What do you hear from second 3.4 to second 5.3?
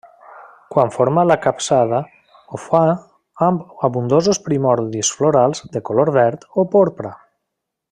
amb abundosos primordis